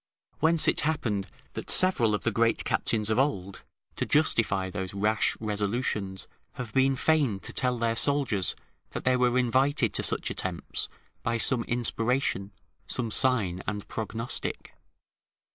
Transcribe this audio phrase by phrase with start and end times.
[0.39, 3.61] Whence it happened that several of the great captains of old,
[3.97, 8.55] to justify those rash resolutions, have been fain to tell their soldiers
[8.93, 10.89] that they were invited to such attempts
[11.21, 12.51] by some inspiration,
[12.87, 14.73] some sign and prognostic.